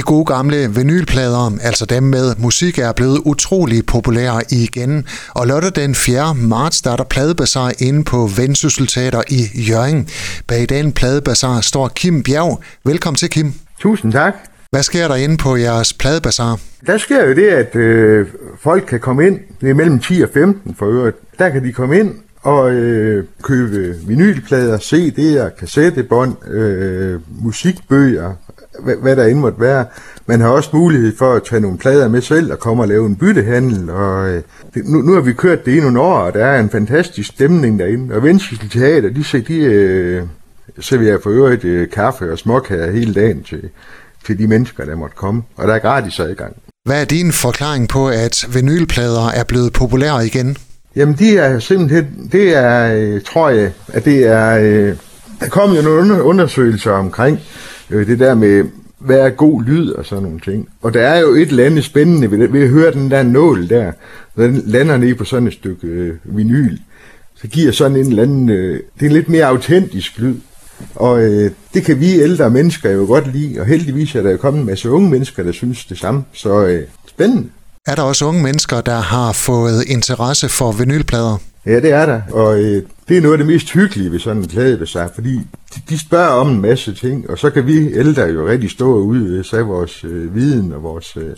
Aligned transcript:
De 0.00 0.04
gode 0.04 0.24
gamle 0.24 0.74
vinylplader, 0.74 1.58
altså 1.62 1.86
dem 1.86 2.02
med 2.02 2.34
musik, 2.38 2.78
er 2.78 2.92
blevet 2.92 3.18
utrolig 3.24 3.86
populære 3.86 4.42
igen. 4.50 5.04
Og 5.28 5.46
lørdag 5.46 5.70
den 5.74 5.94
4. 5.94 6.34
marts, 6.34 6.82
der 6.82 6.90
er 6.92 6.96
der 6.96 7.04
pladebazar 7.04 7.72
inde 7.78 8.04
på 8.04 8.30
Vendsyssel 8.36 8.88
i 9.28 9.62
Jørgen. 9.70 10.08
Bag 10.46 10.68
den 10.68 10.92
pladebazar 10.92 11.60
står 11.60 11.88
Kim 11.88 12.22
Bjerg. 12.22 12.60
Velkommen 12.84 13.16
til, 13.16 13.30
Kim. 13.30 13.52
Tusind 13.80 14.12
tak. 14.12 14.34
Hvad 14.70 14.82
sker 14.82 15.08
der 15.08 15.14
inde 15.14 15.36
på 15.36 15.56
jeres 15.56 15.92
pladebazar? 15.92 16.58
Der 16.86 16.98
sker 16.98 17.26
jo 17.28 17.34
det, 17.34 17.48
at 17.48 17.76
øh, 17.76 18.26
folk 18.62 18.84
kan 18.88 19.00
komme 19.00 19.26
ind. 19.26 19.38
Det 19.60 19.70
er 19.70 19.74
mellem 19.74 19.98
10 19.98 20.20
og 20.20 20.28
15 20.34 20.74
for 20.78 20.86
øvrigt. 20.86 21.16
Der 21.38 21.48
kan 21.48 21.64
de 21.64 21.72
komme 21.72 21.98
ind 21.98 22.14
og 22.42 22.72
øh, 22.72 23.24
købe 23.42 23.94
vinylplader, 24.06 24.78
CD'er, 24.78 25.58
kassettebånd, 25.58 26.48
øh, 26.48 27.20
musikbøger, 27.44 28.34
hvad, 28.84 28.96
hvad 28.96 29.16
der 29.16 29.26
end 29.26 29.38
måtte 29.38 29.60
være. 29.60 29.84
Man 30.26 30.40
har 30.40 30.48
også 30.48 30.70
mulighed 30.72 31.16
for 31.16 31.34
at 31.34 31.42
tage 31.50 31.60
nogle 31.60 31.78
plader 31.78 32.08
med 32.08 32.20
selv 32.22 32.52
og 32.52 32.58
komme 32.58 32.82
og 32.82 32.88
lave 32.88 33.06
en 33.06 33.16
byttehandel. 33.16 33.90
Og, 33.90 34.30
øh, 34.30 34.42
nu, 34.76 34.98
nu 34.98 35.12
har 35.12 35.20
vi 35.20 35.32
kørt 35.32 35.66
det 35.66 35.76
i 35.76 35.80
nogle 35.80 36.00
år, 36.00 36.18
og 36.18 36.32
der 36.32 36.46
er 36.46 36.60
en 36.60 36.70
fantastisk 36.70 37.28
stemning 37.28 37.78
derinde. 37.78 38.14
Og 38.14 38.22
Vendsyssel 38.22 38.70
Teater, 38.70 39.08
de, 39.08 39.42
de 39.48 39.56
øh, 39.56 40.22
serverer 40.80 41.18
for 41.22 41.30
øvrigt 41.30 41.64
øh, 41.64 41.90
kaffe 41.90 42.32
og 42.32 42.38
småkager 42.38 42.90
hele 42.90 43.14
dagen 43.14 43.42
til, 43.42 43.68
til 44.26 44.38
de 44.38 44.46
mennesker, 44.46 44.84
der 44.84 44.96
måtte 44.96 45.16
komme. 45.16 45.42
Og 45.56 45.68
der 45.68 45.74
er 45.74 45.78
gratis 45.78 46.20
adgang. 46.20 46.56
Hvad 46.84 47.00
er 47.00 47.04
din 47.04 47.32
forklaring 47.32 47.88
på, 47.88 48.08
at 48.08 48.46
vinylplader 48.54 49.28
er 49.28 49.44
blevet 49.44 49.72
populære 49.72 50.26
igen? 50.26 50.56
Jamen, 50.96 51.14
de 51.14 51.38
er 51.38 51.58
simpelthen, 51.58 52.28
det 52.32 52.56
er, 52.56 52.94
øh, 52.94 53.20
tror 53.22 53.48
jeg, 53.48 53.72
at 53.88 54.04
det 54.04 54.26
er, 54.26 54.58
øh, 54.58 54.96
der 55.40 55.48
kommer 55.48 55.76
jo 55.76 55.82
nogle 55.82 56.22
undersøgelser 56.22 56.92
omkring 56.92 57.38
øh, 57.90 58.06
det 58.06 58.18
der 58.18 58.34
med, 58.34 58.64
hvad 58.98 59.18
er 59.18 59.30
god 59.30 59.62
lyd 59.64 59.90
og 59.90 60.06
sådan 60.06 60.24
nogle 60.24 60.40
ting. 60.40 60.68
Og 60.82 60.94
der 60.94 61.00
er 61.00 61.20
jo 61.20 61.34
et 61.34 61.48
eller 61.48 61.64
andet 61.64 61.84
spændende 61.84 62.30
ved, 62.30 62.48
ved 62.48 62.62
at 62.62 62.68
høre 62.68 62.92
den 62.92 63.10
der 63.10 63.22
nål 63.22 63.68
der, 63.68 63.92
den 64.36 64.62
lander 64.66 64.96
ned 64.96 65.14
på 65.14 65.24
sådan 65.24 65.46
et 65.46 65.52
stykke 65.52 65.86
øh, 65.86 66.14
vinyl. 66.24 66.78
Så 67.34 67.46
giver 67.46 67.72
sådan 67.72 67.96
en 67.96 68.06
eller 68.06 68.22
anden, 68.22 68.48
øh, 68.48 68.80
det 68.94 69.06
er 69.06 69.10
en 69.10 69.12
lidt 69.12 69.28
mere 69.28 69.44
autentisk 69.44 70.18
lyd. 70.18 70.34
Og 70.94 71.22
øh, 71.22 71.50
det 71.74 71.84
kan 71.84 72.00
vi 72.00 72.20
ældre 72.20 72.50
mennesker 72.50 72.90
jo 72.90 73.04
godt 73.06 73.32
lide, 73.32 73.60
og 73.60 73.66
heldigvis 73.66 74.14
er 74.14 74.22
der 74.22 74.30
jo 74.30 74.36
kommet 74.36 74.60
en 74.60 74.66
masse 74.66 74.90
unge 74.90 75.10
mennesker, 75.10 75.42
der 75.42 75.52
synes 75.52 75.84
det 75.84 75.98
samme. 75.98 76.24
Så 76.32 76.66
øh, 76.66 76.82
spændende. 77.08 77.48
Er 77.86 77.94
der 77.94 78.02
også 78.02 78.24
unge 78.24 78.42
mennesker, 78.42 78.80
der 78.80 79.00
har 79.00 79.32
fået 79.32 79.84
interesse 79.86 80.48
for 80.48 80.72
vinylplader? 80.72 81.36
Ja, 81.66 81.80
det 81.80 81.92
er 81.92 82.06
der. 82.06 82.20
Og 82.32 82.58
øh, 82.58 82.82
det 83.08 83.16
er 83.16 83.20
noget 83.20 83.34
af 83.34 83.38
det 83.38 83.46
mest 83.46 83.70
hyggelige 83.70 84.12
ved 84.12 84.18
sådan 84.18 84.42
en 84.42 84.48
pladebasar, 84.48 85.10
fordi 85.14 85.40
de, 85.88 85.98
spørger 85.98 86.28
om 86.28 86.50
en 86.50 86.60
masse 86.60 86.94
ting, 86.94 87.30
og 87.30 87.38
så 87.38 87.50
kan 87.50 87.66
vi 87.66 87.94
ældre 87.94 88.22
jo 88.22 88.48
rigtig 88.48 88.70
stå 88.70 88.94
ud 88.94 89.44
af 89.52 89.68
vores 89.68 90.04
øh, 90.04 90.34
viden 90.34 90.72
og 90.72 90.82
vores, 90.82 91.16
øh, 91.16 91.36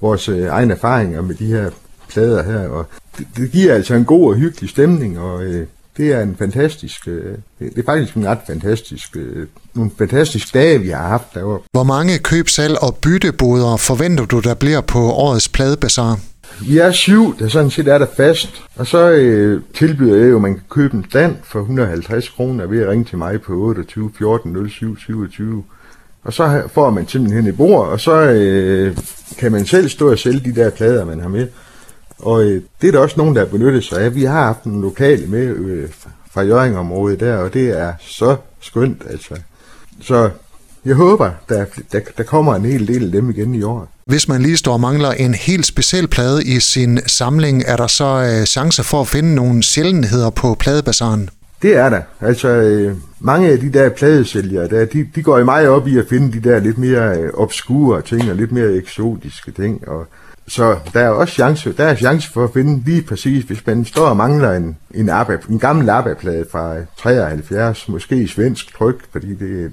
vores 0.00 0.28
øh, 0.28 0.46
egne 0.46 0.74
erfaringer 0.74 1.22
med 1.22 1.34
de 1.34 1.46
her 1.46 1.70
plader 2.08 2.42
her. 2.42 2.68
Og 2.68 2.86
det, 3.18 3.26
det 3.36 3.50
giver 3.50 3.74
altså 3.74 3.94
en 3.94 4.04
god 4.04 4.32
og 4.32 4.34
hyggelig 4.34 4.70
stemning, 4.70 5.18
og 5.18 5.44
øh, 5.44 5.66
det 5.96 6.12
er 6.12 6.22
en 6.22 6.36
fantastisk, 6.38 7.08
øh, 7.08 7.36
det 7.58 7.78
er 7.78 7.82
faktisk 7.86 8.14
en 8.14 8.26
ret 8.26 8.38
fantastisk, 8.46 9.16
øh, 9.16 9.46
nogle 9.74 9.90
fantastiske 9.98 10.58
dage, 10.58 10.80
vi 10.80 10.88
har 10.88 11.08
haft 11.08 11.34
derovre. 11.34 11.60
Hvor 11.72 11.84
mange 11.84 12.18
købsal 12.18 12.76
og 12.82 12.96
bytteboder 12.96 13.76
forventer 13.76 14.24
du, 14.24 14.40
der 14.40 14.54
bliver 14.54 14.80
på 14.80 14.98
årets 14.98 15.48
pladebasar? 15.48 16.18
Vi 16.60 16.78
er 16.78 16.90
syv, 16.90 17.38
der 17.38 17.48
sådan 17.48 17.70
set 17.70 17.88
er 17.88 17.98
der 17.98 18.06
fast, 18.16 18.62
og 18.76 18.86
så 18.86 19.10
øh, 19.10 19.62
tilbyder 19.74 20.16
jeg 20.16 20.30
jo, 20.30 20.36
at 20.36 20.42
man 20.42 20.54
kan 20.54 20.62
købe 20.70 20.96
en 20.96 21.04
stand 21.10 21.36
for 21.44 21.60
150 21.60 22.28
kroner 22.28 22.66
ved 22.66 22.82
at 22.82 22.88
ringe 22.88 23.04
til 23.04 23.18
mig 23.18 23.42
på 23.42 23.52
28 23.52 24.10
14 24.18 24.70
07 24.70 24.96
27. 24.96 25.64
Og 26.24 26.32
så 26.32 26.62
får 26.72 26.90
man 26.90 27.08
simpelthen 27.08 27.46
et 27.46 27.56
bord, 27.56 27.88
og 27.88 28.00
så 28.00 28.12
øh, 28.12 28.96
kan 29.38 29.52
man 29.52 29.66
selv 29.66 29.88
stå 29.88 30.10
og 30.10 30.18
sælge 30.18 30.40
de 30.40 30.60
der 30.60 30.70
plader, 30.70 31.04
man 31.04 31.20
har 31.20 31.28
med. 31.28 31.48
Og 32.18 32.44
øh, 32.44 32.62
det 32.80 32.88
er 32.88 32.92
der 32.92 32.98
også 32.98 33.16
nogen, 33.18 33.34
der 33.34 33.40
har 33.40 33.48
benyttet 33.48 33.84
sig 33.84 34.00
af. 34.00 34.14
Vi 34.14 34.24
har 34.24 34.44
haft 34.44 34.64
en 34.64 34.80
lokale 34.80 35.26
med 35.26 35.46
øh, 35.46 35.88
fra 36.30 36.42
Jørgengområdet 36.42 37.20
der, 37.20 37.36
og 37.36 37.54
det 37.54 37.78
er 37.78 37.92
så 38.00 38.36
skønt, 38.60 39.02
altså. 39.10 39.34
Så 40.00 40.30
jeg 40.84 40.94
håber, 40.94 41.30
der, 41.48 41.64
der, 41.92 42.00
der 42.16 42.22
kommer 42.22 42.54
en 42.54 42.64
hel 42.64 42.88
del 42.88 43.04
af 43.04 43.12
dem 43.12 43.30
igen 43.30 43.54
i 43.54 43.62
år. 43.62 43.88
Hvis 44.04 44.28
man 44.28 44.42
lige 44.42 44.56
står 44.56 44.72
og 44.72 44.80
mangler 44.80 45.10
en 45.10 45.34
helt 45.34 45.66
speciel 45.66 46.08
plade 46.08 46.44
i 46.44 46.60
sin 46.60 47.00
samling, 47.06 47.62
er 47.66 47.76
der 47.76 47.86
så 47.86 48.04
øh, 48.04 48.46
chancer 48.46 48.82
for 48.82 49.00
at 49.00 49.08
finde 49.08 49.34
nogle 49.34 49.62
sjældenheder 49.62 50.30
på 50.30 50.54
pladebazaren? 50.54 51.30
Det 51.62 51.76
er 51.76 51.88
der. 51.88 52.02
Altså, 52.20 52.48
øh, 52.48 52.96
mange 53.20 53.48
af 53.48 53.58
de 53.58 53.72
der 53.72 53.88
pladesælgere, 53.88 54.68
der, 54.68 54.84
de, 54.84 55.06
de 55.14 55.22
går 55.22 55.38
i 55.38 55.44
meget 55.44 55.68
op 55.68 55.88
i 55.88 55.98
at 55.98 56.06
finde 56.08 56.32
de 56.32 56.48
der 56.48 56.58
lidt 56.58 56.78
mere 56.78 57.18
øh, 57.18 57.30
obskure 57.34 58.02
ting 58.02 58.30
og 58.30 58.36
lidt 58.36 58.52
mere 58.52 58.72
eksotiske 58.72 59.52
ting. 59.52 59.88
Og, 59.88 60.06
så 60.48 60.76
der 60.94 61.00
er 61.00 61.08
også 61.08 61.34
chance, 61.34 61.72
der 61.72 61.84
er 61.84 61.94
chance 61.94 62.32
for 62.32 62.44
at 62.44 62.50
finde 62.52 62.82
lige 62.84 63.02
præcis, 63.02 63.44
hvis 63.44 63.66
man 63.66 63.84
står 63.84 64.06
og 64.06 64.16
mangler 64.16 64.52
en, 64.52 64.76
en, 64.94 65.08
ABBA, 65.08 65.36
en 65.50 65.58
gammel 65.58 65.90
ABBA-plade 65.90 66.44
fra 66.52 66.76
73, 66.98 67.88
måske 67.88 68.16
i 68.16 68.26
svensk 68.26 68.74
tryk, 68.78 68.96
fordi 69.12 69.34
det, 69.34 69.72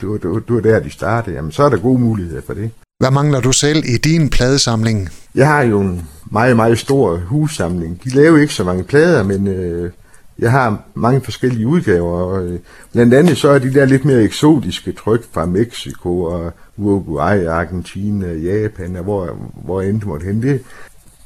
det, 0.00 0.08
var, 0.08 0.16
det, 0.16 0.30
var, 0.30 0.38
det 0.38 0.54
var 0.54 0.60
der, 0.60 0.80
de 0.80 0.90
startede, 0.90 1.36
jamen 1.36 1.52
så 1.52 1.62
er 1.62 1.68
der 1.68 1.76
gode 1.76 2.00
muligheder 2.00 2.42
for 2.46 2.54
det. 2.54 2.70
Hvad 2.98 3.10
mangler 3.10 3.40
du 3.40 3.52
selv 3.52 3.84
i 3.86 3.96
din 3.96 4.28
pladesamling? 4.30 5.08
Jeg 5.34 5.46
har 5.46 5.62
jo 5.62 5.80
en 5.80 6.08
meget, 6.30 6.56
meget 6.56 6.78
stor 6.78 7.16
hussamling. 7.16 8.04
De 8.04 8.10
laver 8.10 8.38
ikke 8.38 8.54
så 8.54 8.64
mange 8.64 8.84
plader, 8.84 9.22
men 9.22 9.48
øh, 9.48 9.90
jeg 10.38 10.50
har 10.50 10.82
mange 10.94 11.20
forskellige 11.20 11.66
udgaver. 11.66 12.22
Og, 12.22 12.46
øh, 12.46 12.58
blandt 12.92 13.14
andet 13.14 13.36
så 13.36 13.48
er 13.48 13.58
de 13.58 13.74
der 13.74 13.84
lidt 13.84 14.04
mere 14.04 14.22
eksotiske 14.22 14.92
tryk 14.92 15.24
fra 15.32 15.46
Mexico 15.46 16.22
og 16.22 16.52
Uruguay, 16.76 17.46
Argentina, 17.46 18.32
Japan, 18.32 18.96
og 18.96 19.02
hvor, 19.02 19.50
hvor 19.64 19.82
end 19.82 20.00
det 20.00 20.08
måtte 20.08 20.26
hen. 20.26 20.42
Det, 20.42 20.62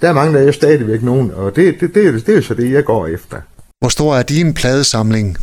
der 0.00 0.12
mangler 0.12 0.40
jeg 0.40 0.54
stadigvæk 0.54 1.02
nogen, 1.02 1.30
og 1.30 1.56
det, 1.56 1.80
det, 1.80 1.94
det, 1.94 2.14
det, 2.14 2.26
det 2.26 2.32
er 2.32 2.36
jo 2.36 2.42
så 2.42 2.54
det, 2.54 2.72
jeg 2.72 2.84
går 2.84 3.06
efter. 3.06 3.36
Hvor 3.80 3.88
stor 3.88 4.16
er 4.16 4.22
din 4.22 4.54
pladesamling? 4.54 5.36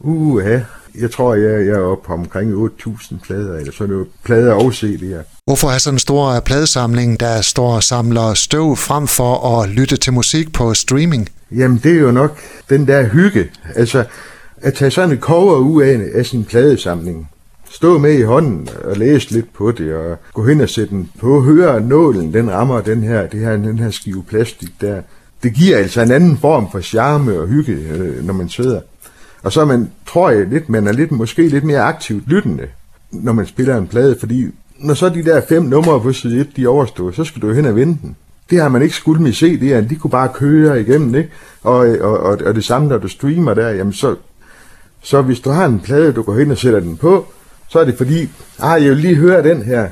Uh, 0.00 0.44
ja. 0.44 0.60
Jeg 1.00 1.10
tror, 1.10 1.34
jeg, 1.34 1.66
jeg 1.66 1.74
er 1.74 1.80
oppe 1.80 2.06
på 2.06 2.12
omkring 2.12 2.52
8.000 2.52 3.16
plader, 3.22 3.56
eller 3.58 3.72
sådan 3.72 3.92
noget. 3.94 4.08
Plader 4.24 4.52
og 4.52 4.68
CD'er. 4.68 5.42
Hvorfor 5.46 5.68
har 5.68 5.78
sådan 5.78 5.94
en 5.94 5.98
stor 5.98 6.40
pladesamling, 6.40 7.20
der 7.20 7.40
står 7.40 7.74
og 7.74 7.82
samler 7.82 8.34
støv 8.34 8.76
frem 8.76 9.06
for 9.06 9.60
at 9.60 9.68
lytte 9.68 9.96
til 9.96 10.12
musik 10.12 10.52
på 10.52 10.74
streaming? 10.74 11.28
Jamen, 11.50 11.80
det 11.82 11.92
er 11.92 12.00
jo 12.00 12.10
nok 12.10 12.38
den 12.70 12.86
der 12.86 13.02
hygge. 13.02 13.50
Altså, 13.74 14.04
at 14.56 14.74
tage 14.74 14.90
sådan 14.90 15.10
et 15.10 15.20
cover 15.20 15.56
ud 15.56 15.82
af, 15.82 16.00
af 16.14 16.26
sin 16.26 16.44
pladesamling, 16.44 17.30
stå 17.70 17.98
med 17.98 18.12
i 18.12 18.22
hånden 18.22 18.68
og 18.84 18.96
læse 18.96 19.30
lidt 19.30 19.52
på 19.52 19.72
det, 19.72 19.94
og 19.94 20.16
gå 20.34 20.46
hen 20.46 20.60
og 20.60 20.68
sætte 20.68 20.90
den 20.90 21.10
på, 21.20 21.40
høre 21.40 21.80
nålen, 21.80 22.34
den 22.34 22.50
rammer 22.50 22.80
den 22.80 23.02
her, 23.02 23.26
det 23.26 23.40
her, 23.40 23.56
den 23.56 23.78
her 23.78 23.90
skive 23.90 24.24
plastik 24.28 24.68
der. 24.80 25.02
Det 25.42 25.54
giver 25.54 25.76
altså 25.78 26.00
en 26.00 26.10
anden 26.10 26.38
form 26.38 26.70
for 26.72 26.80
charme 26.80 27.40
og 27.40 27.48
hygge, 27.48 27.72
øh, 27.72 28.24
når 28.24 28.34
man 28.34 28.48
sidder. 28.48 28.80
Og 29.44 29.52
så 29.52 29.60
er 29.60 29.64
man, 29.64 29.90
tror 30.06 30.30
jeg, 30.30 30.46
lidt, 30.46 30.68
man 30.68 30.86
er 30.86 30.92
lidt, 30.92 31.12
måske 31.12 31.48
lidt 31.48 31.64
mere 31.64 31.80
aktivt 31.80 32.28
lyttende, 32.28 32.66
når 33.10 33.32
man 33.32 33.46
spiller 33.46 33.78
en 33.78 33.86
plade, 33.86 34.16
fordi 34.20 34.46
når 34.78 34.94
så 34.94 35.08
de 35.08 35.24
der 35.24 35.40
fem 35.48 35.62
numre 35.62 36.00
på 36.00 36.12
side 36.12 36.40
1, 36.40 36.56
de 36.56 36.66
overstår, 36.66 37.10
så 37.10 37.24
skal 37.24 37.42
du 37.42 37.52
hen 37.52 37.66
og 37.66 37.76
vente 37.76 38.02
den. 38.02 38.16
Det 38.50 38.60
har 38.60 38.68
man 38.68 38.82
ikke 38.82 38.94
skulle 38.94 39.22
med 39.22 39.32
CD'erne, 39.32 39.88
de 39.88 39.96
kunne 39.96 40.10
bare 40.10 40.28
køre 40.34 40.80
igennem, 40.80 41.14
ikke? 41.14 41.30
Og, 41.62 41.76
og, 41.76 42.20
og, 42.20 42.38
og 42.44 42.54
det 42.54 42.64
samme, 42.64 42.88
når 42.88 42.98
du 42.98 43.08
streamer 43.08 43.54
der, 43.54 43.68
jamen 43.68 43.92
så, 43.92 44.16
så 45.02 45.22
hvis 45.22 45.40
du 45.40 45.50
har 45.50 45.66
en 45.66 45.80
plade, 45.80 46.12
du 46.12 46.22
går 46.22 46.38
hen 46.38 46.50
og 46.50 46.58
sætter 46.58 46.80
den 46.80 46.96
på, 46.96 47.26
så 47.68 47.78
er 47.78 47.84
det 47.84 47.96
fordi, 47.96 48.28
ah, 48.58 48.82
jeg 48.82 48.90
vil 48.90 48.98
lige 48.98 49.14
høre 49.14 49.48
den 49.48 49.62
her. 49.62 49.88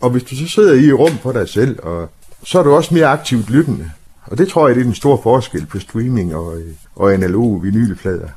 Og 0.00 0.10
hvis 0.10 0.22
du 0.22 0.36
så 0.36 0.48
sidder 0.48 0.74
i 0.74 0.84
et 0.84 0.98
rum 0.98 1.18
for 1.22 1.32
dig 1.32 1.48
selv, 1.48 1.78
og 1.82 2.08
så 2.44 2.58
er 2.58 2.62
du 2.62 2.72
også 2.72 2.94
mere 2.94 3.06
aktivt 3.06 3.50
lyttende. 3.50 3.90
Og 4.26 4.38
det 4.38 4.48
tror 4.48 4.68
jeg, 4.68 4.74
det 4.74 4.80
er 4.80 4.84
den 4.84 4.94
store 4.94 5.18
forskel 5.22 5.66
på 5.66 5.78
streaming 5.78 6.34
og, 6.34 6.58
øh, 6.58 6.66
og 6.96 7.14
analoge 7.14 7.62
vinylplader. 7.62 8.28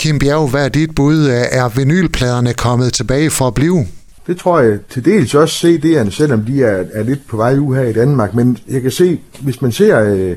Kim 0.00 0.18
Bjerg, 0.18 0.50
hvad 0.50 0.64
er 0.64 0.68
dit 0.68 0.94
bud? 0.94 1.28
Er 1.52 1.68
vinylpladerne 1.68 2.52
kommet 2.52 2.92
tilbage 2.92 3.30
for 3.30 3.46
at 3.46 3.54
blive? 3.54 3.86
Det 4.26 4.36
tror 4.36 4.60
jeg 4.60 4.78
til 4.90 5.04
dels 5.04 5.34
også 5.34 5.66
CD'erne, 5.66 6.10
selvom 6.10 6.44
de 6.44 6.62
er, 6.64 6.84
er 6.92 7.02
lidt 7.02 7.20
på 7.28 7.36
vej 7.36 7.58
ud 7.58 7.76
her 7.76 7.82
i 7.82 7.92
Danmark. 7.92 8.34
Men 8.34 8.58
jeg 8.68 8.82
kan 8.82 8.90
se, 8.90 9.20
hvis 9.40 9.62
man 9.62 9.72
ser 9.72 10.00
øh, 10.00 10.36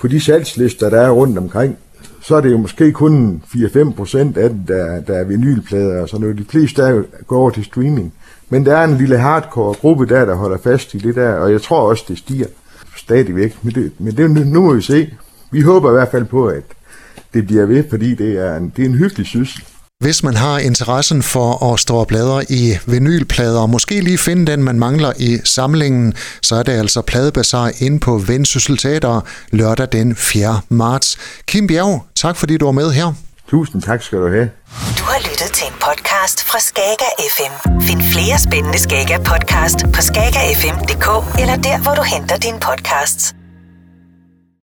på 0.00 0.08
de 0.08 0.20
salgslister, 0.20 0.90
der 0.90 1.00
er 1.00 1.10
rundt 1.10 1.38
omkring, 1.38 1.76
så 2.22 2.36
er 2.36 2.40
det 2.40 2.50
jo 2.50 2.58
måske 2.58 2.92
kun 2.92 3.42
4-5 3.54 3.92
procent 3.92 4.36
af 4.36 4.50
dem, 4.50 4.58
der, 4.58 5.00
der 5.00 5.14
er 5.14 5.24
vinylplader 5.24 6.02
og 6.02 6.08
sådan 6.08 6.20
noget. 6.20 6.38
De 6.38 6.44
fleste 6.48 6.82
der 6.82 7.02
går 7.26 7.38
over 7.38 7.50
til 7.50 7.64
streaming. 7.64 8.12
Men 8.48 8.66
der 8.66 8.76
er 8.76 8.84
en 8.84 8.98
lille 8.98 9.18
hardcore 9.18 9.74
gruppe 9.74 10.06
der, 10.06 10.24
der 10.24 10.34
holder 10.34 10.58
fast 10.64 10.94
i 10.94 10.98
det 10.98 11.14
der, 11.14 11.32
og 11.32 11.52
jeg 11.52 11.62
tror 11.62 11.80
også, 11.80 12.04
det 12.08 12.18
stiger 12.18 12.46
stadigvæk. 12.96 13.58
Men 13.62 13.74
det, 13.74 13.92
men 13.98 14.16
det 14.16 14.46
nu 14.46 14.62
må 14.62 14.74
vi 14.74 14.82
se. 14.82 15.10
Vi 15.50 15.60
håber 15.60 15.90
i 15.90 15.92
hvert 15.92 16.10
fald 16.10 16.24
på, 16.24 16.46
at 16.46 16.62
det 17.36 17.46
bliver 17.46 17.66
ved, 17.66 17.84
fordi 17.90 18.14
det 18.14 18.38
er 18.46 18.56
en, 18.56 18.72
det 18.76 18.82
er 18.84 18.88
en 18.88 18.98
hyggelig 18.98 19.26
syssel. 19.26 19.64
Hvis 20.00 20.22
man 20.22 20.36
har 20.36 20.58
interessen 20.58 21.22
for 21.22 21.72
at 21.72 21.80
stå 21.80 21.96
og 21.96 22.06
bladre 22.06 22.44
i 22.48 22.78
vinylplader, 22.86 23.60
og 23.60 23.70
måske 23.70 24.00
lige 24.00 24.18
finde 24.18 24.52
den, 24.52 24.62
man 24.62 24.78
mangler 24.78 25.12
i 25.18 25.38
samlingen, 25.44 26.14
så 26.42 26.56
er 26.56 26.62
det 26.62 26.72
altså 26.72 27.02
pladebasar 27.02 27.72
inde 27.78 28.00
på 28.00 28.18
Vendsyssel 28.18 28.76
Teater 28.76 29.20
lørdag 29.52 29.88
den 29.92 30.16
4. 30.16 30.60
marts. 30.68 31.18
Kim 31.46 31.66
Bjerg, 31.66 32.06
tak 32.14 32.36
fordi 32.36 32.56
du 32.56 32.64
var 32.64 32.72
med 32.72 32.90
her. 32.92 33.12
Tusind 33.50 33.82
tak 33.82 34.02
skal 34.02 34.18
du 34.18 34.28
have. 34.28 34.50
Du 34.98 35.04
har 35.04 35.18
lyttet 35.30 35.50
til 35.54 35.66
en 35.66 35.76
podcast 35.86 36.44
fra 36.44 36.58
Skager 36.58 37.12
FM. 37.36 37.80
Find 37.80 38.02
flere 38.02 38.38
spændende 38.38 38.78
Skager 38.78 39.18
podcast 39.18 39.78
på 39.94 40.00
skagerfm.dk 40.08 41.08
eller 41.40 41.56
der, 41.56 41.82
hvor 41.82 41.94
du 41.94 42.02
henter 42.02 42.36
dine 42.36 42.60
podcasts. 42.60 43.35